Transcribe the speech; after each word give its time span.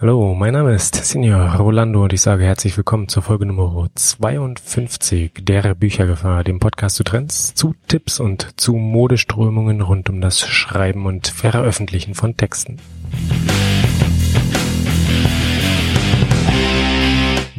Hallo, 0.00 0.34
mein 0.34 0.54
Name 0.54 0.72
ist 0.72 0.94
Senior 0.94 1.56
Rolando 1.56 2.04
und 2.04 2.14
ich 2.14 2.22
sage 2.22 2.42
herzlich 2.42 2.74
willkommen 2.74 3.08
zur 3.08 3.22
Folge 3.22 3.44
Nummer 3.44 3.86
52 3.94 5.32
der 5.42 5.74
Büchergefahr, 5.74 6.42
dem 6.42 6.58
Podcast 6.58 6.96
zu 6.96 7.04
Trends, 7.04 7.54
zu 7.54 7.74
Tipps 7.86 8.18
und 8.18 8.58
zu 8.58 8.76
Modeströmungen 8.76 9.82
rund 9.82 10.08
um 10.08 10.22
das 10.22 10.40
Schreiben 10.40 11.04
und 11.04 11.28
Veröffentlichen 11.28 12.14
von 12.14 12.34
Texten. 12.34 12.78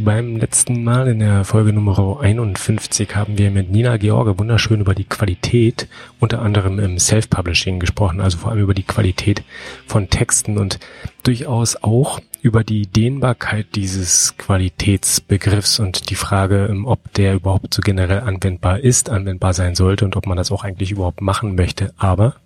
Beim 0.04 0.38
letzten 0.38 0.84
Mal 0.84 1.10
in 1.10 1.20
der 1.20 1.46
Folge 1.46 1.74
Nummer 1.74 2.20
51 2.20 3.16
haben 3.16 3.38
wir 3.38 3.52
mit 3.52 3.70
Nina 3.70 3.98
George 3.98 4.40
wunderschön 4.40 4.82
über 4.82 4.96
die 4.96 5.04
Qualität, 5.04 5.88
unter 6.20 6.42
anderem 6.42 6.80
im 6.80 6.98
Self-Publishing 6.98 7.80
gesprochen, 7.80 8.20
also 8.20 8.40
vor 8.40 8.50
allem 8.50 8.62
über 8.62 8.74
die 8.74 8.82
Qualität 8.82 9.44
von 9.86 10.10
Texten 10.10 10.58
und 10.58 10.80
durchaus 11.22 11.84
auch 11.84 12.20
über 12.42 12.64
die 12.64 12.88
Dehnbarkeit 12.88 13.68
dieses 13.76 14.36
Qualitätsbegriffs 14.38 15.80
und 15.80 16.10
die 16.10 16.16
Frage, 16.16 16.66
ähm, 16.72 16.88
ob 16.88 17.14
der 17.14 17.36
überhaupt 17.36 17.72
so 17.72 17.84
generell 17.84 18.22
anwendbar 18.22 18.80
ist, 18.80 19.12
anwendbar 19.12 19.54
sein 19.54 19.76
sollte 19.76 20.06
und 20.06 20.16
ob 20.16 20.26
man 20.26 20.38
das 20.38 20.52
auch 20.52 20.64
eigentlich 20.64 20.92
überhaupt 20.92 21.22
machen 21.22 21.54
möchte. 21.54 21.94
Aber 21.98 22.38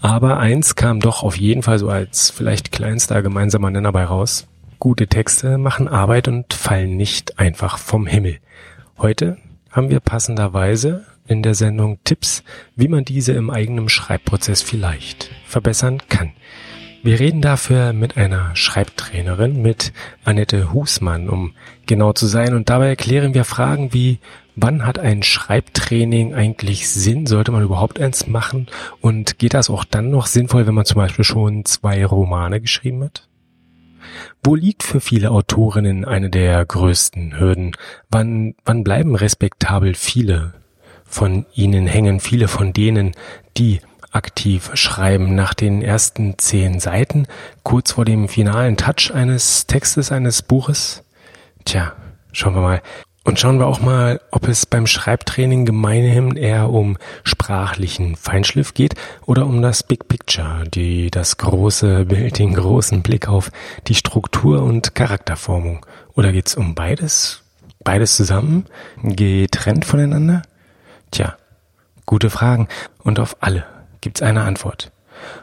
aber 0.00 0.38
eins 0.38 0.74
kam 0.74 1.00
doch 1.00 1.22
auf 1.22 1.36
jeden 1.36 1.62
Fall 1.62 1.78
so 1.78 1.88
als 1.88 2.30
vielleicht 2.30 2.72
kleinster 2.72 3.20
gemeinsamer 3.22 3.70
Nenner 3.70 3.92
bei 3.92 4.04
raus. 4.04 4.46
Gute 4.82 5.06
Texte 5.06 5.58
machen 5.58 5.86
Arbeit 5.86 6.26
und 6.26 6.54
fallen 6.54 6.96
nicht 6.96 7.38
einfach 7.38 7.78
vom 7.78 8.04
Himmel. 8.04 8.38
Heute 8.98 9.36
haben 9.70 9.90
wir 9.90 10.00
passenderweise 10.00 11.06
in 11.28 11.44
der 11.44 11.54
Sendung 11.54 12.00
Tipps, 12.02 12.42
wie 12.74 12.88
man 12.88 13.04
diese 13.04 13.30
im 13.30 13.48
eigenen 13.48 13.88
Schreibprozess 13.88 14.60
vielleicht 14.60 15.30
verbessern 15.46 16.02
kann. 16.08 16.32
Wir 17.04 17.20
reden 17.20 17.42
dafür 17.42 17.92
mit 17.92 18.16
einer 18.16 18.56
Schreibtrainerin, 18.56 19.62
mit 19.62 19.92
Annette 20.24 20.72
Husmann, 20.72 21.28
um 21.28 21.54
genau 21.86 22.12
zu 22.12 22.26
sein. 22.26 22.52
Und 22.52 22.68
dabei 22.68 22.88
erklären 22.88 23.34
wir 23.34 23.44
Fragen 23.44 23.94
wie, 23.94 24.18
wann 24.56 24.84
hat 24.84 24.98
ein 24.98 25.22
Schreibtraining 25.22 26.34
eigentlich 26.34 26.90
Sinn? 26.90 27.26
Sollte 27.26 27.52
man 27.52 27.62
überhaupt 27.62 28.00
eins 28.00 28.26
machen? 28.26 28.66
Und 29.00 29.38
geht 29.38 29.54
das 29.54 29.70
auch 29.70 29.84
dann 29.84 30.10
noch 30.10 30.26
sinnvoll, 30.26 30.66
wenn 30.66 30.74
man 30.74 30.86
zum 30.86 30.96
Beispiel 30.96 31.24
schon 31.24 31.64
zwei 31.66 32.04
Romane 32.04 32.60
geschrieben 32.60 33.04
hat? 33.04 33.28
Wo 34.42 34.54
liegt 34.54 34.82
für 34.82 35.00
viele 35.00 35.30
Autorinnen 35.30 36.04
eine 36.04 36.30
der 36.30 36.64
größten 36.64 37.38
Hürden? 37.38 37.72
Wann, 38.10 38.54
wann 38.64 38.84
bleiben 38.84 39.14
respektabel 39.14 39.94
viele 39.94 40.54
von 41.04 41.46
ihnen 41.54 41.86
hängen, 41.86 42.20
viele 42.20 42.48
von 42.48 42.72
denen, 42.72 43.12
die 43.56 43.80
aktiv 44.12 44.70
schreiben 44.74 45.34
nach 45.34 45.54
den 45.54 45.82
ersten 45.82 46.38
zehn 46.38 46.80
Seiten, 46.80 47.26
kurz 47.62 47.92
vor 47.92 48.04
dem 48.04 48.28
finalen 48.28 48.76
Touch 48.76 49.12
eines 49.12 49.66
Textes, 49.66 50.12
eines 50.12 50.42
Buches? 50.42 51.02
Tja, 51.64 51.94
schauen 52.32 52.54
wir 52.54 52.62
mal. 52.62 52.82
Und 53.24 53.38
schauen 53.38 53.60
wir 53.60 53.68
auch 53.68 53.80
mal, 53.80 54.20
ob 54.32 54.48
es 54.48 54.66
beim 54.66 54.88
Schreibtraining 54.88 55.64
gemeinhin 55.64 56.36
eher 56.36 56.70
um 56.70 56.98
sprachlichen 57.22 58.16
Feinschliff 58.16 58.74
geht 58.74 58.94
oder 59.24 59.46
um 59.46 59.62
das 59.62 59.84
Big 59.84 60.08
Picture, 60.08 60.64
die, 60.66 61.08
das 61.08 61.36
große 61.36 62.06
Bild, 62.06 62.40
den 62.40 62.54
großen 62.54 63.02
Blick 63.02 63.28
auf 63.28 63.52
die 63.86 63.94
Struktur 63.94 64.64
und 64.64 64.96
Charakterformung. 64.96 65.86
Oder 66.14 66.32
geht's 66.32 66.56
um 66.56 66.74
beides? 66.74 67.42
Beides 67.84 68.16
zusammen? 68.16 68.66
Getrennt 69.02 69.84
voneinander? 69.84 70.42
Tja, 71.12 71.36
gute 72.06 72.28
Fragen. 72.28 72.66
Und 73.04 73.20
auf 73.20 73.36
alle 73.40 73.64
gibt's 74.00 74.22
eine 74.22 74.42
Antwort. 74.42 74.90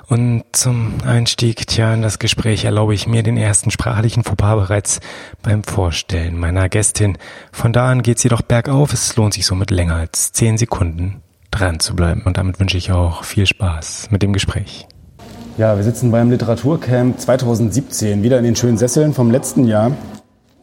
Und 0.08 0.44
zum 0.52 0.96
Einstieg, 1.06 1.68
tja, 1.68 1.94
in 1.94 2.02
das 2.02 2.20
Gespräch 2.20 2.66
erlaube 2.66 2.94
ich 2.94 3.08
mir 3.08 3.24
den 3.24 3.38
ersten 3.38 3.72
sprachlichen 3.72 4.24
Fauxpas 4.24 4.56
bereits 4.56 5.00
beim 5.42 5.64
Vorstellen 5.64 6.38
meiner 6.38 6.70
Gästin. 6.70 7.18
Von 7.52 7.74
da 7.74 7.90
an 7.90 8.02
geht's 8.02 8.24
jedoch 8.24 8.42
bergauf. 8.42 8.94
Es 8.94 9.16
lohnt 9.16 9.34
sich 9.34 9.46
somit 9.46 9.72
länger 9.72 9.96
als 9.96 10.32
zehn 10.32 10.58
Sekunden 10.58 11.22
dran 11.52 11.80
zu 11.80 11.96
bleiben. 11.96 12.24
Und 12.26 12.38
damit 12.38 12.60
wünsche 12.60 12.78
ich 12.78 12.92
auch 12.92 13.24
viel 13.24 13.46
Spaß 13.46 14.10
mit 14.12 14.22
dem 14.22 14.34
Gespräch. 14.34 14.88
Ja, 15.58 15.76
wir 15.76 15.84
sitzen 15.84 16.10
beim 16.12 16.32
Literaturcamp 16.32 17.20
2017 17.20 18.24
wieder 18.24 18.38
in 18.38 18.46
den 18.46 18.56
schönen 18.56 18.78
Sesseln 18.78 19.14
vom 19.14 19.30
letzten 19.30 19.68
Jahr. 19.68 19.92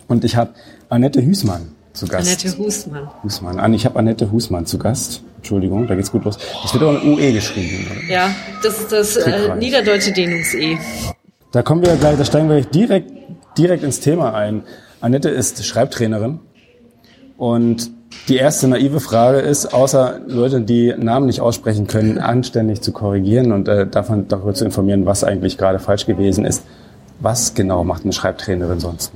Und 0.08 0.24
ich 0.24 0.36
habe 0.36 0.54
Annette 0.88 1.22
Hüßmann 1.22 1.75
zu 1.96 2.06
Gast. 2.06 2.28
Annette 2.28 2.58
Husmann. 2.58 3.08
Husmann. 3.22 3.74
Ich 3.74 3.84
habe 3.84 3.98
Annette 3.98 4.30
Husmann 4.30 4.66
zu 4.66 4.78
Gast. 4.78 5.22
Entschuldigung, 5.38 5.86
da 5.86 5.94
geht's 5.94 6.12
gut 6.12 6.24
los. 6.24 6.38
Das 6.62 6.74
wird 6.74 6.82
auch 6.82 7.00
ein 7.00 7.08
UE 7.08 7.32
geschrieben. 7.32 7.86
Oder? 7.90 8.12
Ja, 8.12 8.30
das 8.62 8.80
ist 8.80 8.92
das 8.92 9.16
äh, 9.16 9.54
niederdeutsche 9.56 10.12
Dehnungs-E. 10.12 10.78
Da 11.52 11.62
kommen 11.62 11.84
wir 11.84 11.94
gleich, 11.96 12.18
da 12.18 12.24
steigen 12.24 12.48
wir 12.48 12.60
direkt, 12.62 13.10
direkt 13.56 13.82
ins 13.82 14.00
Thema 14.00 14.34
ein. 14.34 14.62
Annette 15.00 15.28
ist 15.28 15.64
Schreibtrainerin 15.64 16.40
und 17.36 17.90
die 18.28 18.36
erste 18.36 18.66
naive 18.66 19.00
Frage 19.00 19.38
ist, 19.38 19.72
außer 19.72 20.20
Leute, 20.26 20.60
die 20.60 20.94
Namen 20.96 21.26
nicht 21.26 21.40
aussprechen 21.40 21.86
können, 21.86 22.18
anständig 22.18 22.80
zu 22.80 22.92
korrigieren 22.92 23.52
und 23.52 23.68
äh, 23.68 23.86
davon 23.86 24.26
darüber 24.28 24.54
zu 24.54 24.64
informieren, 24.64 25.06
was 25.06 25.22
eigentlich 25.22 25.58
gerade 25.58 25.78
falsch 25.78 26.06
gewesen 26.06 26.44
ist. 26.44 26.64
Was 27.20 27.54
genau 27.54 27.84
macht 27.84 28.02
eine 28.02 28.12
Schreibtrainerin 28.12 28.80
sonst? 28.80 29.12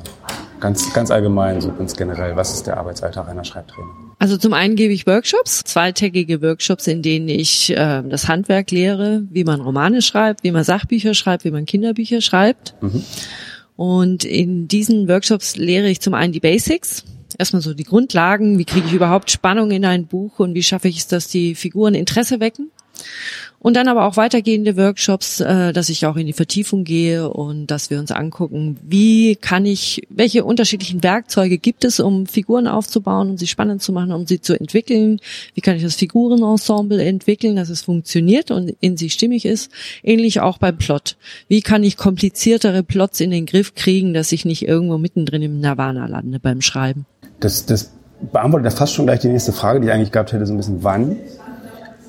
Ganz, 0.61 0.93
ganz 0.93 1.11
allgemein, 1.11 1.61
so 1.61 1.73
ganz 1.73 1.97
generell. 1.97 2.37
Was 2.37 2.53
ist 2.53 2.67
der 2.67 2.77
Arbeitsalltag 2.77 3.29
einer 3.29 3.45
Schreibtrainerin? 3.45 4.11
Also 4.19 4.37
zum 4.37 4.53
einen 4.53 4.77
gebe 4.77 4.93
ich 4.93 5.07
Workshops, 5.07 5.63
zweitägige 5.65 6.43
Workshops, 6.43 6.87
in 6.87 7.01
denen 7.01 7.29
ich 7.29 7.71
äh, 7.71 8.03
das 8.07 8.29
Handwerk 8.29 8.71
lehre, 8.71 9.23
wie 9.31 9.45
man 9.45 9.63
Romane 9.63 10.03
schreibt, 10.03 10.45
wie 10.45 10.51
man 10.51 10.63
Sachbücher 10.63 11.15
schreibt, 11.15 11.45
wie 11.45 11.51
man 11.51 11.65
Kinderbücher 11.65 12.21
schreibt. 12.21 12.75
Mhm. 12.83 13.03
Und 13.77 14.25
in 14.25 14.69
diesen 14.69 15.09
Workshops 15.09 15.57
lehre 15.57 15.89
ich 15.89 16.03
zum 16.03 16.13
einen 16.13 16.35
die 16.35 16.41
Basics, 16.41 17.03
erstmal 17.39 17.63
so 17.63 17.73
die 17.73 17.85
Grundlagen, 17.85 18.59
wie 18.59 18.67
kriege 18.67 18.87
ich 18.87 18.93
überhaupt 18.93 19.31
Spannung 19.31 19.71
in 19.71 19.87
ein 19.87 20.07
Buch 20.07 20.39
und 20.39 20.55
wie 20.55 20.63
schaffe 20.63 20.89
ich 20.89 20.99
es, 20.99 21.07
dass 21.07 21.29
die 21.29 21.55
Figuren 21.55 21.95
Interesse 21.95 22.41
wecken. 22.41 22.71
Und 23.63 23.77
dann 23.77 23.89
aber 23.89 24.07
auch 24.07 24.17
weitergehende 24.17 24.79
Workshops, 24.79 25.41
äh, 25.41 25.75
dass 25.75 25.91
ich 25.91 26.07
auch 26.07 26.17
in 26.17 26.27
die 26.27 26.33
Vertiefung 26.33 26.85
gehe 26.85 27.29
und 27.29 27.67
dass 27.67 27.91
wir 27.91 27.99
uns 27.99 28.11
angucken, 28.11 28.79
wie 28.83 29.37
kann 29.37 29.67
ich, 29.67 30.03
welche 30.09 30.45
unterschiedlichen 30.45 31.03
Werkzeuge 31.03 31.59
gibt 31.59 31.85
es, 31.85 32.01
um 32.01 32.27
Figuren 32.27 32.67
aufzubauen, 32.67 33.29
um 33.29 33.37
sie 33.37 33.47
spannend 33.47 33.83
zu 33.83 33.93
machen, 33.93 34.13
um 34.13 34.27
sie 34.27 34.41
zu 34.41 34.59
entwickeln. 34.59 35.21
Wie 35.55 35.61
kann 35.61 35.77
ich 35.77 35.83
das 35.83 35.97
Figurenensemble 35.97 37.05
entwickeln, 37.05 37.55
dass 37.55 37.69
es 37.69 37.83
funktioniert 37.83 38.51
und 38.51 38.75
in 38.81 38.97
sich 38.97 39.13
stimmig 39.13 39.45
ist. 39.45 39.71
Ähnlich 40.03 40.41
auch 40.41 40.57
beim 40.57 40.79
Plot. 40.79 41.17
Wie 41.49 41.61
kann 41.61 41.85
ich 41.85 41.99
kompliziertere 41.99 42.83
Plots 42.83 43.21
in 43.21 43.31
den 43.31 43.45
Griff 43.45 43.75
kriegen, 43.75 44.15
dass 44.15 44.33
ich 44.33 44.47
nicht 44.47 44.67
irgendwo 44.67 44.97
mittendrin 44.97 45.43
im 45.43 45.61
Nirvana 45.61 46.07
lande 46.07 46.41
beim 46.41 46.63
Schreiben? 46.63 47.05
Das, 47.41 47.67
das 47.67 47.91
beantwortet 48.33 48.73
ja 48.73 48.77
fast 48.77 48.95
schon 48.95 49.05
gleich 49.05 49.21
die 49.21 49.29
nächste 49.29 49.53
Frage, 49.53 49.81
die 49.81 49.89
ich 49.89 49.93
eigentlich 49.93 50.13
gehabt 50.13 50.33
hätte, 50.33 50.47
so 50.47 50.55
ein 50.55 50.57
bisschen 50.57 50.83
wann 50.83 51.17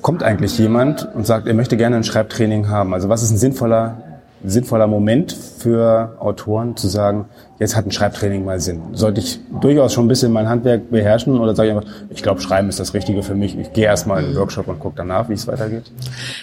kommt 0.02 0.22
eigentlich 0.22 0.58
jemand 0.58 1.08
und 1.14 1.26
sagt, 1.26 1.46
er 1.46 1.54
möchte 1.54 1.76
gerne 1.76 1.96
ein 1.96 2.04
Schreibtraining 2.04 2.68
haben? 2.68 2.92
Also 2.92 3.08
was 3.08 3.22
ist 3.22 3.30
ein 3.30 3.38
sinnvoller, 3.38 4.02
sinnvoller 4.44 4.88
Moment 4.88 5.32
für 5.32 6.16
Autoren 6.18 6.76
zu 6.76 6.88
sagen, 6.88 7.26
jetzt 7.58 7.76
hat 7.76 7.86
ein 7.86 7.92
Schreibtraining 7.92 8.44
mal 8.44 8.60
Sinn? 8.60 8.82
Sollte 8.92 9.20
ich 9.20 9.38
durchaus 9.60 9.92
schon 9.92 10.06
ein 10.06 10.08
bisschen 10.08 10.32
mein 10.32 10.48
Handwerk 10.48 10.90
beherrschen 10.90 11.38
oder 11.38 11.54
sage 11.54 11.70
ich 11.70 11.76
einfach, 11.76 11.90
ich 12.10 12.22
glaube, 12.22 12.40
Schreiben 12.40 12.68
ist 12.68 12.80
das 12.80 12.94
Richtige 12.94 13.22
für 13.22 13.34
mich. 13.34 13.56
Ich 13.56 13.72
gehe 13.72 13.84
erstmal 13.84 14.22
in 14.22 14.30
den 14.30 14.36
Workshop 14.36 14.68
und 14.68 14.80
gucke 14.80 14.94
danach, 14.96 15.28
wie 15.28 15.34
es 15.34 15.46
weitergeht? 15.46 15.84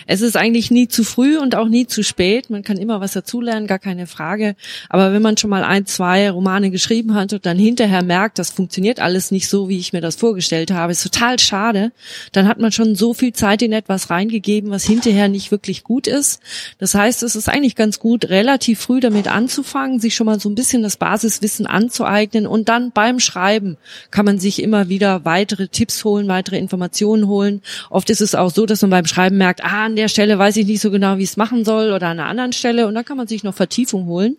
Es 0.07 0.21
ist 0.21 0.37
eigentlich 0.37 0.71
nie 0.71 0.87
zu 0.87 1.03
früh 1.03 1.37
und 1.37 1.55
auch 1.55 1.67
nie 1.67 1.87
zu 1.87 2.03
spät. 2.03 2.49
Man 2.49 2.63
kann 2.63 2.77
immer 2.77 3.01
was 3.01 3.13
dazulernen, 3.13 3.67
gar 3.67 3.79
keine 3.79 4.07
Frage. 4.07 4.55
Aber 4.89 5.13
wenn 5.13 5.21
man 5.21 5.37
schon 5.37 5.49
mal 5.49 5.63
ein, 5.63 5.85
zwei 5.85 6.29
Romane 6.29 6.71
geschrieben 6.71 7.15
hat 7.15 7.33
und 7.33 7.45
dann 7.45 7.57
hinterher 7.57 8.03
merkt, 8.03 8.39
das 8.39 8.49
funktioniert 8.51 8.99
alles 8.99 9.31
nicht 9.31 9.49
so, 9.49 9.69
wie 9.69 9.79
ich 9.79 9.93
mir 9.93 10.01
das 10.01 10.15
vorgestellt 10.15 10.71
habe, 10.71 10.91
ist 10.91 11.03
total 11.03 11.39
schade. 11.39 11.91
Dann 12.31 12.47
hat 12.47 12.59
man 12.59 12.71
schon 12.71 12.95
so 12.95 13.13
viel 13.13 13.33
Zeit 13.33 13.61
in 13.61 13.73
etwas 13.73 14.09
reingegeben, 14.09 14.71
was 14.71 14.83
hinterher 14.83 15.27
nicht 15.27 15.51
wirklich 15.51 15.83
gut 15.83 16.07
ist. 16.07 16.41
Das 16.77 16.95
heißt, 16.95 17.23
es 17.23 17.35
ist 17.35 17.49
eigentlich 17.49 17.75
ganz 17.75 17.99
gut, 17.99 18.29
relativ 18.29 18.79
früh 18.79 18.99
damit 18.99 19.27
anzufangen, 19.27 19.99
sich 19.99 20.15
schon 20.15 20.25
mal 20.25 20.39
so 20.39 20.49
ein 20.49 20.55
bisschen 20.55 20.83
das 20.83 20.97
Basiswissen 20.99 21.65
anzueignen 21.65 22.45
und 22.45 22.69
dann 22.69 22.91
beim 22.91 23.19
Schreiben 23.19 23.77
kann 24.11 24.25
man 24.25 24.39
sich 24.39 24.61
immer 24.61 24.89
wieder 24.89 25.25
weitere 25.25 25.67
Tipps 25.67 26.03
holen, 26.03 26.27
weitere 26.27 26.57
Informationen 26.57 27.27
holen. 27.27 27.61
Oft 27.89 28.09
ist 28.09 28.21
es 28.21 28.35
auch 28.35 28.51
so, 28.51 28.65
dass 28.65 28.81
man 28.81 28.91
beim 28.91 29.05
Schreiben 29.05 29.37
merkt, 29.37 29.63
ah, 29.63 29.85
an 29.85 29.95
der 29.95 30.09
Stelle 30.09 30.37
weiß 30.37 30.57
ich 30.57 30.67
nicht 30.67 30.81
so 30.81 30.91
genau, 30.91 31.17
wie 31.17 31.23
ich 31.23 31.29
es 31.29 31.37
machen 31.37 31.65
soll 31.65 31.91
oder 31.91 32.07
an 32.07 32.19
einer 32.19 32.29
anderen 32.29 32.53
Stelle 32.53 32.87
und 32.87 32.93
dann 32.93 33.05
kann 33.05 33.17
man 33.17 33.27
sich 33.27 33.43
noch 33.43 33.55
Vertiefung 33.55 34.05
holen. 34.05 34.37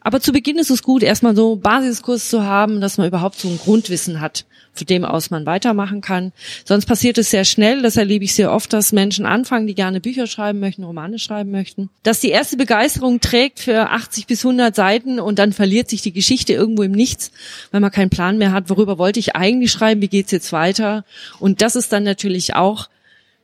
Aber 0.00 0.20
zu 0.20 0.32
Beginn 0.32 0.58
ist 0.58 0.70
es 0.70 0.82
gut, 0.82 1.02
erstmal 1.02 1.36
so 1.36 1.56
Basiskurs 1.56 2.28
zu 2.28 2.44
haben, 2.44 2.80
dass 2.80 2.98
man 2.98 3.06
überhaupt 3.06 3.38
so 3.38 3.48
ein 3.48 3.58
Grundwissen 3.58 4.20
hat, 4.20 4.46
von 4.72 4.86
dem 4.86 5.04
aus 5.04 5.30
man 5.30 5.46
weitermachen 5.46 6.00
kann. 6.00 6.32
Sonst 6.64 6.86
passiert 6.86 7.18
es 7.18 7.30
sehr 7.30 7.44
schnell, 7.44 7.82
das 7.82 7.96
erlebe 7.96 8.24
ich 8.24 8.34
sehr 8.34 8.52
oft, 8.52 8.72
dass 8.72 8.92
Menschen 8.92 9.26
anfangen, 9.26 9.66
die 9.66 9.74
gerne 9.74 10.00
Bücher 10.00 10.26
schreiben 10.26 10.60
möchten, 10.60 10.84
Romane 10.84 11.18
schreiben 11.18 11.50
möchten, 11.50 11.90
dass 12.02 12.20
die 12.20 12.30
erste 12.30 12.56
Begeisterung 12.56 13.20
trägt 13.20 13.60
für 13.60 13.90
80 13.90 14.26
bis 14.26 14.44
100 14.44 14.74
Seiten 14.74 15.20
und 15.20 15.38
dann 15.38 15.52
verliert 15.52 15.90
sich 15.90 15.97
die 16.02 16.12
Geschichte 16.12 16.52
irgendwo 16.52 16.82
im 16.82 16.92
Nichts, 16.92 17.30
weil 17.70 17.80
man 17.80 17.90
keinen 17.90 18.10
Plan 18.10 18.38
mehr 18.38 18.52
hat, 18.52 18.70
worüber 18.70 18.98
wollte 18.98 19.20
ich 19.20 19.36
eigentlich 19.36 19.72
schreiben, 19.72 20.00
wie 20.00 20.08
geht's 20.08 20.32
jetzt 20.32 20.52
weiter. 20.52 21.04
Und 21.38 21.62
das 21.62 21.76
ist 21.76 21.92
dann 21.92 22.04
natürlich 22.04 22.54
auch 22.54 22.88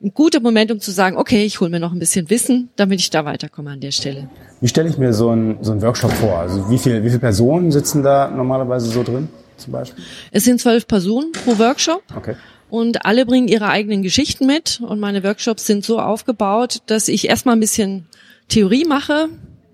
ein 0.03 0.13
guter 0.13 0.41
Moment, 0.41 0.71
um 0.71 0.81
zu 0.81 0.91
sagen, 0.91 1.17
okay, 1.17 1.45
ich 1.45 1.61
hole 1.61 1.71
mir 1.71 1.81
noch 1.81 1.93
ein 1.93 1.99
bisschen 1.99 2.29
Wissen, 2.29 2.69
damit 2.77 3.01
ich 3.01 3.11
da 3.11 3.25
weiterkomme 3.25 3.71
an 3.71 3.81
der 3.81 3.91
Stelle. 3.91 4.29
Wie 4.61 4.69
stelle 4.69 4.89
ich 4.89 4.99
mir 4.99 5.13
so 5.15 5.31
einen 5.31 5.63
so 5.63 5.73
einen 5.73 5.83
Workshop 5.83 6.13
vor? 6.13 6.39
Also 6.39 6.69
wie 6.69 6.79
viel, 6.79 7.03
wie 7.03 7.09
viele 7.09 7.21
Personen 7.21 7.73
sitzen 7.73 8.03
da 8.03 8.31
normalerweise 8.31 8.91
so 8.91 9.03
drin, 9.03 9.29
zum 9.57 9.73
Beispiel? 9.73 10.05
Es 10.31 10.45
sind 10.45 10.61
zwölf 10.61 10.87
Personen 10.87 11.33
pro 11.33 11.59
Workshop. 11.59 12.03
Okay. 12.15 12.35
Und 12.69 13.07
alle 13.07 13.25
bringen 13.25 13.49
ihre 13.49 13.69
eigenen 13.69 14.03
Geschichten 14.03 14.47
mit. 14.47 14.81
Und 14.81 15.01
meine 15.01 15.23
Workshops 15.23 15.67
sind 15.67 15.85
so 15.85 16.01
aufgebaut, 16.01 16.83
dass 16.87 17.09
ich 17.09 17.29
erstmal 17.29 17.57
ein 17.57 17.61
bisschen 17.61 18.07
Theorie 18.49 18.85
mache, 18.85 19.29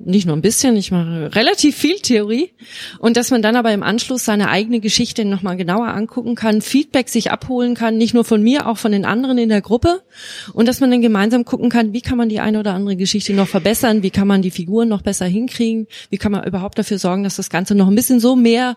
nicht 0.05 0.27
nur 0.27 0.37
ein 0.37 0.43
bisschen, 0.43 0.77
ich 0.77 0.91
mache 0.91 1.35
relativ 1.35 1.77
viel 1.77 1.97
Theorie 1.97 2.53
und 2.99 3.17
dass 3.17 3.31
man 3.31 3.43
dann 3.43 3.57
aber 3.57 3.73
im 3.73 3.83
Anschluss 3.83 4.25
seine 4.25 4.49
eigene 4.49 4.81
Geschichte 4.81 5.25
nochmal 5.25 5.57
genauer 5.57 5.89
angucken 5.89 6.35
kann, 6.35 6.63
Feedback 6.63 7.09
sich 7.09 7.31
abholen 7.31 7.75
kann, 7.75 7.97
nicht 7.97 8.15
nur 8.15 8.25
von 8.25 8.43
mir, 8.43 8.67
auch 8.67 8.79
von 8.79 8.93
den 8.93 9.05
anderen 9.05 9.39
in 9.39 9.49
der 9.49 9.61
Gruppe 9.61 10.03
und 10.53 10.67
dass 10.67 10.81
man 10.81 10.91
dann 10.91 11.03
gemeinsam 11.03 11.45
gucken 11.45 11.71
kann, 11.71 11.93
wie 11.93 12.01
kann 12.01 12.19
man 12.19 12.29
die 12.29 12.41
eine 12.41 12.61
oder 12.61 12.75
andere 12.75 12.97
Geschichte 12.97 13.33
noch 13.35 13.49
verbessern, 13.49 14.03
wie 14.03 14.11
kann 14.11 14.27
man 14.27 14.43
die 14.43 14.51
Figuren 14.51 14.89
noch 14.89 15.03
besser 15.03 15.27
hinkriegen, 15.27 15.87
wie 16.09 16.19
kann 16.19 16.33
man 16.33 16.45
überhaupt 16.45 16.79
dafür 16.79 16.99
sorgen, 16.99 17.25
dass 17.25 17.37
das 17.37 17.51
Ganze 17.51 17.75
noch 17.75 17.89
ein 17.89 17.95
bisschen 17.95 18.21
so 18.21 18.37
mehr 18.37 18.77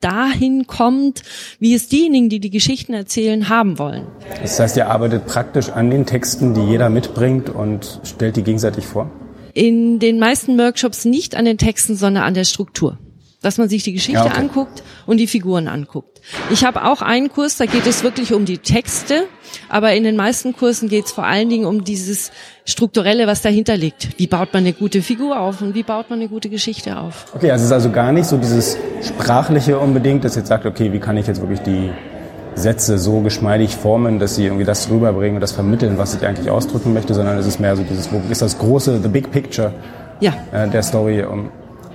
dahin 0.00 0.66
kommt, 0.66 1.22
wie 1.58 1.74
es 1.74 1.88
diejenigen, 1.88 2.28
die 2.28 2.40
die 2.40 2.50
Geschichten 2.50 2.94
erzählen, 2.94 3.48
haben 3.48 3.78
wollen. 3.78 4.06
Das 4.40 4.58
heißt, 4.58 4.76
ihr 4.76 4.88
arbeitet 4.88 5.26
praktisch 5.26 5.68
an 5.68 5.90
den 5.90 6.06
Texten, 6.06 6.54
die 6.54 6.62
jeder 6.62 6.88
mitbringt 6.88 7.50
und 7.50 8.00
stellt 8.04 8.36
die 8.36 8.42
gegenseitig 8.42 8.86
vor? 8.86 9.10
In 9.54 9.98
den 9.98 10.18
meisten 10.18 10.58
Workshops 10.58 11.04
nicht 11.04 11.36
an 11.36 11.44
den 11.44 11.58
Texten, 11.58 11.96
sondern 11.96 12.24
an 12.24 12.34
der 12.34 12.44
Struktur. 12.44 12.98
Dass 13.42 13.56
man 13.56 13.70
sich 13.70 13.82
die 13.84 13.94
Geschichte 13.94 14.20
Ja, 14.20 14.26
okay. 14.26 14.38
anguckt 14.38 14.82
und 15.06 15.16
die 15.16 15.26
Figuren 15.26 15.66
anguckt. 15.66 16.20
Ich 16.50 16.64
habe 16.64 16.84
auch 16.84 17.00
einen 17.00 17.30
Kurs, 17.30 17.56
da 17.56 17.64
geht 17.64 17.86
es 17.86 18.02
wirklich 18.02 18.34
um 18.34 18.44
die 18.44 18.58
Texte, 18.58 19.24
aber 19.70 19.94
in 19.94 20.04
den 20.04 20.14
meisten 20.14 20.54
Kursen 20.54 20.90
geht 20.90 21.06
es 21.06 21.12
vor 21.12 21.24
allen 21.24 21.48
Dingen 21.48 21.64
um 21.64 21.82
dieses 21.82 22.32
Strukturelle, 22.66 23.26
was 23.26 23.40
dahinter 23.40 23.78
liegt. 23.78 24.18
Wie 24.18 24.26
baut 24.26 24.52
man 24.52 24.64
eine 24.64 24.74
gute 24.74 25.00
Figur 25.00 25.40
auf 25.40 25.62
und 25.62 25.74
wie 25.74 25.82
baut 25.82 26.10
man 26.10 26.18
eine 26.18 26.28
gute 26.28 26.50
Geschichte 26.50 26.98
auf? 26.98 27.26
Okay, 27.34 27.50
also 27.50 27.62
es 27.62 27.68
ist 27.68 27.72
also 27.72 27.90
gar 27.90 28.12
nicht 28.12 28.26
so 28.26 28.36
dieses 28.36 28.76
Sprachliche 29.02 29.78
unbedingt, 29.78 30.22
dass 30.22 30.36
jetzt 30.36 30.48
sagt, 30.48 30.66
okay, 30.66 30.92
wie 30.92 30.98
kann 31.00 31.16
ich 31.16 31.26
jetzt 31.26 31.40
wirklich 31.40 31.60
die 31.60 31.90
Sätze 32.60 32.98
so 32.98 33.20
geschmeidig 33.20 33.76
formen, 33.76 34.18
dass 34.18 34.36
sie 34.36 34.44
irgendwie 34.44 34.64
das 34.64 34.88
rüberbringen 34.90 35.36
und 35.36 35.40
das 35.40 35.52
vermitteln, 35.52 35.98
was 35.98 36.14
ich 36.14 36.24
eigentlich 36.26 36.50
ausdrücken 36.50 36.92
möchte, 36.92 37.14
sondern 37.14 37.38
es 37.38 37.46
ist 37.46 37.58
mehr 37.58 37.76
so 37.76 37.82
dieses, 37.82 38.12
wo 38.12 38.20
ist 38.30 38.42
das 38.42 38.58
große, 38.58 39.00
the 39.02 39.08
big 39.08 39.30
picture 39.30 39.72
Ja, 40.20 40.32
äh, 40.52 40.68
der 40.68 40.82
Story. 40.82 41.24
Um, 41.24 41.50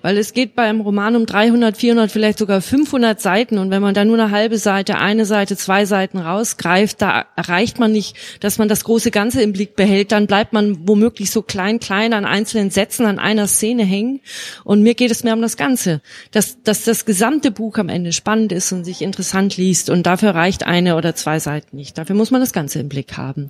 Weil 0.06 0.20
es 0.20 0.34
geht 0.34 0.54
beim 0.54 0.82
Roman 0.82 1.16
um 1.16 1.26
300, 1.26 1.76
400, 1.76 2.12
vielleicht 2.12 2.38
sogar 2.38 2.62
500 2.62 3.20
Seiten. 3.20 3.58
Und 3.58 3.72
wenn 3.72 3.82
man 3.82 3.96
da 3.96 4.06
nur 4.06 4.20
eine 4.20 4.30
halbe 4.30 4.60
Seite, 4.60 5.00
eine 5.00 5.26
Seite, 5.26 5.58
zwei 5.58 5.86
Seiten 5.88 6.20
rausgreift, 6.20 7.02
da 7.02 7.26
erreicht 7.36 7.80
man 7.80 7.92
nicht, 7.92 8.16
dass 8.40 8.60
man 8.60 8.68
das 8.68 8.84
große 8.84 9.10
Ganze 9.10 9.42
im 9.42 9.52
Blick 9.52 9.76
behält, 9.76 10.12
dann 10.12 10.28
bleibt 10.28 10.54
man 10.54 10.88
womöglich 10.88 11.32
so 11.32 11.42
klein, 11.42 11.80
klein 11.80 12.14
an 12.14 12.24
einzelnen 12.24 12.70
Sätzen, 12.70 13.08
an 13.08 13.18
einer 13.18 13.48
Szene 13.48 13.84
hängen. 13.84 14.22
Und 14.64 14.84
mir 14.84 14.94
geht 14.94 15.10
es 15.10 15.24
mehr 15.24 15.34
um 15.34 15.42
das 15.42 15.58
Ganze, 15.58 16.02
dass, 16.30 16.62
dass 16.62 16.84
das 16.84 17.06
gesamte 17.06 17.50
Buch 17.50 17.80
am 17.80 17.90
Ende 17.90 18.14
spannend 18.14 18.52
ist 18.52 18.72
und 18.74 18.84
sich 18.84 19.02
interessant 19.02 19.58
liest. 19.58 19.90
Und 19.90 20.06
dafür 20.06 20.36
reicht 20.36 20.68
eine 20.68 20.98
oder 20.98 21.16
zwei 21.16 21.40
Seiten 21.40 21.78
nicht. 21.78 21.98
Dafür 21.98 22.16
muss 22.16 22.30
man 22.30 22.42
das 22.42 22.54
Ganze 22.54 22.78
im 22.78 22.90
Blick 22.90 23.18
haben. 23.18 23.50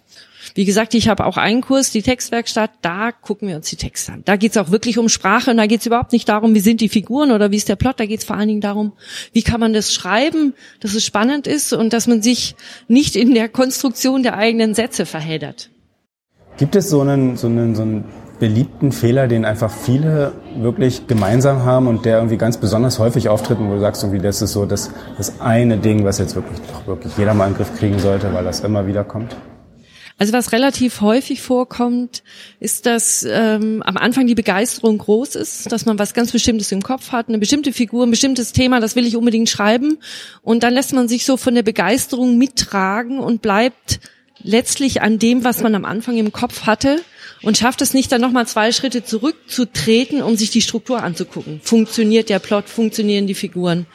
Wie 0.54 0.66
gesagt, 0.66 0.94
ich 0.94 1.08
habe 1.08 1.26
auch 1.26 1.38
einen 1.38 1.62
Kurs, 1.62 1.92
die 1.92 2.02
Textwerkstatt, 2.02 2.72
da 2.82 3.12
gucken 3.12 3.48
wir 3.48 3.56
uns 3.56 3.70
die 3.70 3.76
Texte 3.76 4.14
an. 4.14 4.22
Da 4.26 4.36
geht's 4.36 4.58
auch 4.58 4.72
wirklich 4.72 4.98
um 4.98 5.10
Sprache 5.10 5.52
und 5.52 5.58
da 5.58 5.66
geht's 5.66 5.86
überhaupt 5.86 6.12
nicht 6.12 6.30
darum, 6.30 6.54
wie 6.54 6.60
sind 6.60 6.82
die 6.82 6.90
Figuren 6.90 7.32
oder 7.32 7.52
wie 7.52 7.58
ist 7.58 7.70
der 7.70 7.76
Plot, 7.76 8.00
da 8.00 8.06
geht's 8.06 8.26
vor 8.26 8.36
allen 8.38 8.48
Dingen 8.48 8.62
darum, 8.62 8.94
wie 9.34 9.42
kann 9.42 9.60
man 9.60 9.74
das 9.74 9.94
schreiben, 9.94 10.54
dass 10.80 10.94
es 10.94 11.04
spannend 11.04 11.48
ist 11.48 11.74
und 11.74 11.94
dass 11.94 12.08
man 12.08 12.22
sich 12.22 12.56
nicht 12.88 13.16
in 13.16 13.34
der 13.34 13.50
Konstruktion 13.50 14.24
der 14.24 14.38
eigenen 14.38 14.74
Sätze 14.76 15.06
verheddert. 15.06 15.70
gibt 16.58 16.76
es 16.76 16.90
so 16.90 17.02
einen, 17.02 17.38
so, 17.38 17.48
einen, 17.48 17.76
so 17.76 17.82
einen 17.82 18.06
beliebten 18.40 18.92
Fehler, 18.92 19.28
den 19.28 19.46
einfach 19.46 19.72
viele 19.72 20.34
wirklich 20.58 21.08
gemeinsam 21.08 21.64
haben 21.64 21.88
und 21.88 22.06
der 22.06 22.18
irgendwie 22.18 22.38
ganz 22.38 22.58
besonders 22.58 23.00
häufig 23.00 23.30
auftritt 23.30 23.60
und 23.60 23.70
wo 23.70 23.76
du 23.76 23.80
sagst, 23.80 24.04
irgendwie, 24.04 24.22
das 24.22 24.42
ist 24.42 24.54
so 24.54 24.66
das, 24.66 24.92
das 25.18 25.40
eine 25.40 25.78
Ding, 25.78 26.04
was 26.04 26.20
jetzt 26.20 26.36
wirklich, 26.36 26.60
doch 26.62 26.86
wirklich 26.88 27.18
jeder 27.18 27.34
mal 27.34 27.48
in 27.48 27.54
den 27.54 27.58
Griff 27.58 27.78
kriegen 27.78 28.00
sollte, 28.00 28.34
weil 28.34 28.44
das 28.44 28.60
immer 28.60 28.88
wieder 28.88 29.04
kommt? 29.04 29.36
Also 30.18 30.32
was 30.32 30.54
relativ 30.54 31.02
häufig 31.02 31.42
vorkommt, 31.42 32.24
ist, 32.62 32.86
dass 32.86 33.28
ähm, 33.30 33.84
am 33.84 33.98
Anfang 33.98 34.28
die 34.28 34.36
Begeisterung 34.36 34.98
groß 34.98 35.36
ist, 35.36 35.72
dass 35.72 35.86
man 35.86 36.00
was 36.00 36.14
ganz 36.14 36.32
Bestimmtes 36.32 36.72
im 36.72 36.82
Kopf 36.82 37.12
hat, 37.12 37.28
eine 37.28 37.38
bestimmte 37.38 37.74
Figur, 37.74 38.06
ein 38.06 38.12
bestimmtes 38.12 38.54
Thema, 38.54 38.80
das 38.80 38.96
will 38.96 39.06
ich 39.06 39.18
unbedingt 39.18 39.50
schreiben. 39.50 39.98
Und 40.42 40.64
dann 40.64 40.74
lässt 40.74 40.94
man 40.94 41.10
sich 41.10 41.26
so 41.26 41.36
von 41.36 41.54
der 41.54 41.64
Begeisterung 41.64 42.38
mittragen 42.38 43.20
und 43.20 43.42
bleibt 43.42 44.00
letztlich 44.42 45.02
an 45.02 45.20
dem, 45.20 45.44
was 45.44 45.62
man 45.62 45.76
am 45.76 45.84
Anfang 45.84 46.18
im 46.18 46.32
Kopf 46.32 46.66
hatte 46.66 47.02
und 47.42 47.58
schafft 47.58 47.82
es 47.82 47.94
nicht, 47.94 48.12
dann 48.12 48.22
nochmal 48.22 48.48
zwei 48.48 48.72
Schritte 48.72 49.04
zurückzutreten, 49.04 50.22
um 50.22 50.36
sich 50.36 50.50
die 50.50 50.62
Struktur 50.62 51.04
anzugucken. 51.04 51.62
Funktioniert 51.64 52.30
der 52.30 52.40
Plot, 52.40 52.70
funktionieren 52.70 53.28
die 53.28 53.36
Figuren? 53.36 53.86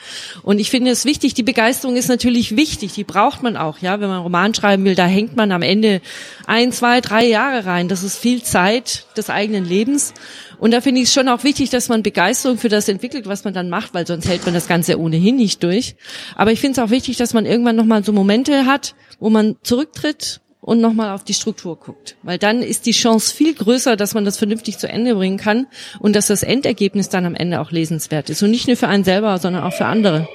Und 0.43 0.59
ich 0.59 0.71
finde 0.71 0.91
es 0.91 1.05
wichtig, 1.05 1.35
die 1.35 1.43
Begeisterung 1.43 1.97
ist 1.97 2.09
natürlich 2.09 2.57
wichtig, 2.57 2.93
die 2.93 3.05
braucht 3.05 3.43
man 3.43 3.57
auch, 3.57 3.79
ja. 3.79 4.01
Wenn 4.01 4.09
man 4.09 4.19
einen 4.19 4.25
Roman 4.25 4.55
schreiben 4.55 4.85
will, 4.85 4.95
da 4.95 5.07
hängt 5.07 5.37
man 5.37 5.53
am 5.53 5.63
Ende 5.63 6.01
ein, 6.47 6.73
zwei, 6.73 7.01
drei 7.01 7.27
Jahre 7.27 7.67
rein. 7.67 7.89
Das 7.89 8.03
ist 8.03 8.19
viel 8.19 8.43
Zeit 8.43 9.07
des 9.17 9.31
eigenen 9.31 9.65
Lebens. 9.65 10.15
Und 10.59 10.73
da 10.73 10.81
finde 10.81 11.01
ich 11.01 11.09
es 11.09 11.15
schon 11.15 11.29
auch 11.29 11.43
wichtig, 11.43 11.71
dass 11.71 11.89
man 11.89 12.03
Begeisterung 12.03 12.59
für 12.59 12.69
das 12.69 12.89
entwickelt, 12.89 13.27
was 13.27 13.45
man 13.45 13.55
dann 13.55 13.71
macht, 13.71 13.95
weil 13.95 14.07
sonst 14.07 14.29
hält 14.29 14.45
man 14.45 14.55
das 14.55 14.69
Ganze 14.69 15.01
ohnehin 15.01 15.37
nicht 15.37 15.63
durch. 15.63 15.97
Aber 16.37 16.53
ich 16.53 16.61
finde 16.61 16.81
es 16.81 16.87
auch 16.87 16.91
wichtig, 16.91 17.17
dass 17.17 17.33
man 17.33 17.47
irgendwann 17.47 17.77
nochmal 17.77 18.05
so 18.05 18.13
Momente 18.13 18.67
hat, 18.67 18.95
wo 19.19 19.31
man 19.31 19.57
zurücktritt 19.63 20.41
und 20.61 20.81
nochmal 20.81 21.15
auf 21.15 21.25
die 21.25 21.35
Struktur 21.35 21.77
guckt. 21.77 22.17
Weil 22.23 22.39
dann 22.39 22.63
ist 22.63 22.87
die 22.87 22.93
Chance 22.93 23.35
viel 23.35 23.55
größer, 23.55 23.97
dass 23.97 24.15
man 24.15 24.25
das 24.25 24.37
vernünftig 24.37 24.79
zu 24.79 24.89
Ende 24.89 25.15
bringen 25.15 25.39
kann 25.39 25.67
und 25.99 26.15
dass 26.17 26.27
das 26.27 26.43
Endergebnis 26.43 27.09
dann 27.09 27.27
am 27.27 27.35
Ende 27.35 27.61
auch 27.61 27.71
lesenswert 27.71 28.31
ist. 28.31 28.43
Und 28.43 28.51
nicht 28.51 28.67
nur 28.67 28.77
für 28.77 28.89
einen 28.89 29.05
selber, 29.05 29.39
sondern 29.39 29.65
auch 29.65 29.73
für 29.73 29.87
andere. 29.87 30.29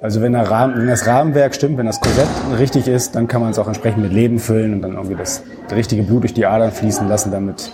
Also 0.00 0.22
wenn, 0.22 0.32
der 0.32 0.48
Rahmen, 0.48 0.78
wenn 0.78 0.86
das 0.86 1.06
Rahmenwerk 1.06 1.54
stimmt, 1.56 1.76
wenn 1.76 1.86
das 1.86 2.00
Korsett 2.00 2.28
richtig 2.56 2.86
ist, 2.86 3.16
dann 3.16 3.26
kann 3.26 3.40
man 3.40 3.50
es 3.50 3.58
auch 3.58 3.66
entsprechend 3.66 4.02
mit 4.02 4.12
Leben 4.12 4.38
füllen 4.38 4.74
und 4.74 4.82
dann 4.82 4.94
irgendwie 4.94 5.16
das 5.16 5.42
richtige 5.72 6.04
Blut 6.04 6.22
durch 6.22 6.34
die 6.34 6.46
Adern 6.46 6.70
fließen 6.70 7.08
lassen, 7.08 7.32
damit 7.32 7.72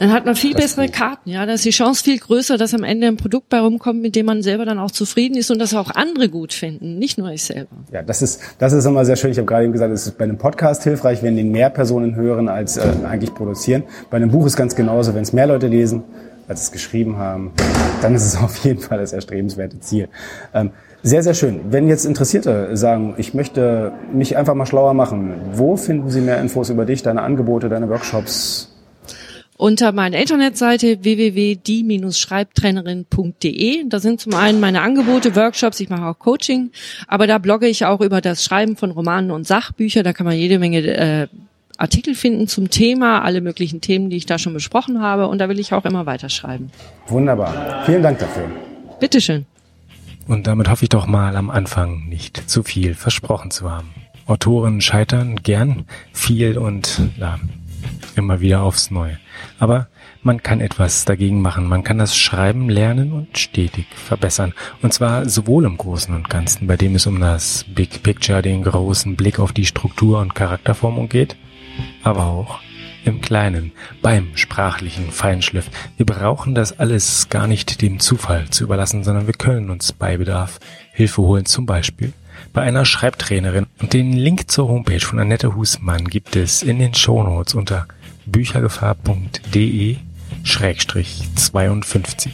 Dann 0.00 0.14
hat 0.14 0.24
man 0.24 0.34
viel 0.34 0.54
Das 0.54 0.76
bessere. 0.76 0.88
Karten, 0.88 1.28
ja. 1.28 1.44
Da 1.44 1.52
ist 1.52 1.64
die 1.66 1.70
Chance 1.70 2.02
viel 2.02 2.18
größer, 2.18 2.56
dass 2.56 2.72
am 2.72 2.84
Ende 2.84 3.06
ein 3.06 3.18
Produkt 3.18 3.50
bei 3.50 3.60
rumkommt, 3.60 4.00
mit 4.00 4.16
dem 4.16 4.24
man 4.24 4.42
selber 4.42 4.64
dann 4.64 4.78
auch 4.78 4.90
zufrieden 4.90 5.36
ist 5.36 5.50
und 5.50 5.58
das 5.58 5.74
auch 5.74 5.90
andere 5.90 6.30
gut 6.30 6.54
finden, 6.54 6.98
nicht 6.98 7.18
nur 7.18 7.30
ich 7.30 7.44
selber. 7.44 7.68
Ja, 7.92 8.02
das 8.02 8.22
ist, 8.22 8.40
das 8.58 8.72
ist 8.72 8.86
immer 8.86 9.04
sehr 9.04 9.16
schön. 9.16 9.30
Ich 9.30 9.36
habe 9.36 9.46
gerade 9.46 9.64
eben 9.64 9.74
gesagt, 9.74 9.92
es 9.92 10.06
ist 10.06 10.16
bei 10.16 10.24
einem 10.24 10.38
Podcast 10.38 10.84
hilfreich, 10.84 11.22
wenn 11.22 11.36
den 11.36 11.52
mehr 11.52 11.68
Personen 11.68 12.16
hören 12.16 12.48
als 12.48 12.78
äh, 12.78 12.88
eigentlich 13.06 13.34
produzieren. 13.34 13.82
Bei 14.08 14.16
einem 14.16 14.30
Buch 14.30 14.46
ist 14.46 14.56
ganz 14.56 14.74
genauso, 14.74 15.14
wenn 15.14 15.22
es 15.22 15.34
mehr 15.34 15.46
Leute 15.46 15.66
lesen, 15.66 16.02
als 16.48 16.62
es 16.62 16.72
geschrieben 16.72 17.18
haben, 17.18 17.52
dann 18.00 18.14
ist 18.14 18.24
es 18.24 18.36
auf 18.42 18.56
jeden 18.64 18.80
Fall 18.80 18.96
das 18.96 19.12
erstrebenswerte 19.12 19.80
Ziel. 19.80 20.08
Ähm, 20.54 20.70
sehr, 21.02 21.22
sehr 21.22 21.34
schön. 21.34 21.60
Wenn 21.70 21.88
jetzt 21.88 22.06
Interessierte 22.06 22.74
sagen, 22.74 23.14
ich 23.18 23.34
möchte 23.34 23.92
mich 24.14 24.38
einfach 24.38 24.54
mal 24.54 24.64
schlauer 24.64 24.94
machen, 24.94 25.34
wo 25.52 25.76
finden 25.76 26.08
Sie 26.08 26.22
mehr 26.22 26.40
Infos 26.40 26.70
über 26.70 26.86
dich, 26.86 27.02
deine 27.02 27.20
Angebote, 27.20 27.68
deine 27.68 27.90
Workshops? 27.90 28.69
Unter 29.60 29.92
meiner 29.92 30.18
Internetseite 30.18 31.04
www.die-schreibtrainerin.de. 31.04 33.84
Da 33.88 34.00
sind 34.00 34.20
zum 34.20 34.34
einen 34.34 34.58
meine 34.60 34.80
Angebote, 34.80 35.36
Workshops, 35.36 35.78
ich 35.80 35.90
mache 35.90 36.06
auch 36.06 36.18
Coaching, 36.18 36.70
aber 37.06 37.26
da 37.26 37.36
blogge 37.38 37.68
ich 37.68 37.84
auch 37.84 38.00
über 38.00 38.22
das 38.22 38.42
Schreiben 38.42 38.76
von 38.76 38.90
Romanen 38.90 39.30
und 39.30 39.46
Sachbücher. 39.46 40.02
Da 40.02 40.14
kann 40.14 40.26
man 40.26 40.36
jede 40.36 40.58
Menge 40.58 40.80
äh, 40.80 41.28
Artikel 41.76 42.14
finden 42.14 42.48
zum 42.48 42.70
Thema, 42.70 43.20
alle 43.22 43.42
möglichen 43.42 43.80
Themen, 43.80 44.10
die 44.10 44.16
ich 44.16 44.26
da 44.26 44.38
schon 44.38 44.54
besprochen 44.54 45.02
habe. 45.02 45.28
Und 45.28 45.38
da 45.38 45.48
will 45.48 45.58
ich 45.58 45.72
auch 45.72 45.84
immer 45.84 46.06
weiterschreiben. 46.06 46.70
Wunderbar. 47.06 47.82
Vielen 47.84 48.02
Dank 48.02 48.18
dafür. 48.18 48.50
Bitteschön. 48.98 49.46
Und 50.26 50.46
damit 50.46 50.70
hoffe 50.70 50.84
ich 50.84 50.88
doch 50.88 51.06
mal 51.06 51.36
am 51.36 51.50
Anfang 51.50 52.08
nicht 52.08 52.48
zu 52.48 52.62
viel 52.62 52.94
versprochen 52.94 53.50
zu 53.50 53.70
haben. 53.70 53.90
Autoren 54.26 54.80
scheitern 54.80 55.36
gern 55.36 55.84
viel 56.12 56.56
und 56.56 57.02
ja, 57.18 57.38
immer 58.16 58.40
wieder 58.40 58.62
aufs 58.62 58.90
Neue. 58.90 59.18
Aber 59.58 59.88
man 60.22 60.42
kann 60.42 60.60
etwas 60.60 61.04
dagegen 61.04 61.40
machen. 61.40 61.66
Man 61.66 61.82
kann 61.82 61.98
das 61.98 62.16
Schreiben 62.16 62.68
lernen 62.68 63.12
und 63.12 63.38
stetig 63.38 63.86
verbessern. 63.94 64.52
Und 64.82 64.92
zwar 64.92 65.28
sowohl 65.28 65.64
im 65.64 65.76
Großen 65.76 66.14
und 66.14 66.28
Ganzen, 66.28 66.66
bei 66.66 66.76
dem 66.76 66.94
es 66.94 67.06
um 67.06 67.20
das 67.20 67.64
Big 67.74 68.02
Picture, 68.02 68.42
den 68.42 68.62
großen 68.62 69.16
Blick 69.16 69.38
auf 69.38 69.52
die 69.52 69.66
Struktur 69.66 70.20
und 70.20 70.34
Charakterformung 70.34 71.08
geht, 71.08 71.36
aber 72.02 72.26
auch 72.26 72.60
im 73.04 73.22
Kleinen, 73.22 73.72
beim 74.02 74.36
sprachlichen 74.36 75.10
Feinschliff. 75.10 75.70
Wir 75.96 76.04
brauchen 76.04 76.54
das 76.54 76.78
alles 76.78 77.30
gar 77.30 77.46
nicht 77.46 77.80
dem 77.80 77.98
Zufall 77.98 78.50
zu 78.50 78.64
überlassen, 78.64 79.04
sondern 79.04 79.26
wir 79.26 79.34
können 79.34 79.70
uns 79.70 79.92
bei 79.92 80.18
Bedarf 80.18 80.60
Hilfe 80.92 81.22
holen, 81.22 81.46
zum 81.46 81.64
Beispiel 81.64 82.12
bei 82.52 82.62
einer 82.62 82.84
Schreibtrainerin. 82.84 83.66
Und 83.80 83.92
den 83.94 84.12
Link 84.12 84.50
zur 84.50 84.68
Homepage 84.68 85.00
von 85.00 85.18
Annette 85.18 85.56
Husmann 85.56 86.04
gibt 86.04 86.36
es 86.36 86.62
in 86.62 86.78
den 86.78 86.94
Shownotes 86.94 87.54
unter 87.54 87.86
büchergefahr.de 88.26 89.96
Schrägstrich 90.44 91.22
52. 91.34 92.32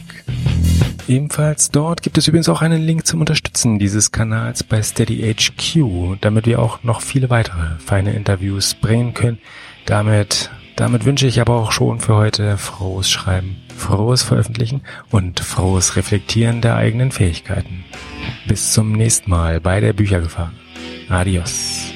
Ebenfalls 1.07 1.71
dort 1.71 2.01
gibt 2.01 2.17
es 2.17 2.27
übrigens 2.27 2.49
auch 2.49 2.61
einen 2.61 2.81
Link 2.81 3.07
zum 3.07 3.21
Unterstützen 3.21 3.79
dieses 3.79 4.11
Kanals 4.11 4.63
bei 4.63 4.81
Steady 4.81 5.33
HQ, 5.33 6.19
damit 6.19 6.45
wir 6.45 6.59
auch 6.59 6.83
noch 6.83 7.01
viele 7.01 7.29
weitere 7.29 7.77
feine 7.79 8.13
Interviews 8.13 8.73
bringen 8.75 9.13
können, 9.13 9.39
Damit, 9.85 10.51
damit 10.75 11.05
wünsche 11.05 11.27
ich 11.27 11.39
aber 11.39 11.55
auch 11.55 11.71
schon 11.71 12.01
für 12.01 12.15
heute 12.15 12.57
frohes 12.57 13.09
Schreiben, 13.09 13.55
frohes 13.73 14.21
Veröffentlichen 14.21 14.81
und 15.11 15.39
frohes 15.39 15.95
Reflektieren 15.95 16.59
der 16.59 16.75
eigenen 16.75 17.11
Fähigkeiten. 17.11 17.85
Bis 18.47 18.73
zum 18.73 18.91
nächsten 18.91 19.31
Mal 19.31 19.61
bei 19.61 19.79
der 19.79 19.93
Büchergefahr. 19.93 20.51
Adiós. 21.09 21.93